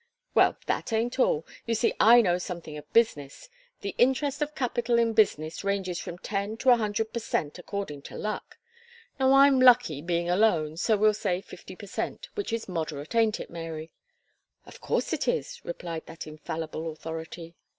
[0.33, 1.45] "Well, that ain't all.
[1.67, 3.51] You see I know something of business.
[3.81, 8.01] The interest of capital in business ranges from ten to a hundred per cent according
[8.09, 8.57] to luck;
[9.19, 13.13] now I am lucky being alone, so we'll say fifty per cent, which is moderate,
[13.13, 13.91] ain't it, Mary?"
[14.65, 17.53] "Of course it is," replied that infallible authority.